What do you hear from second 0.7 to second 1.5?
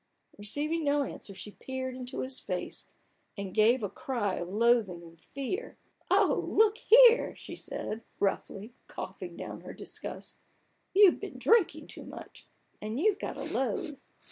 no answer,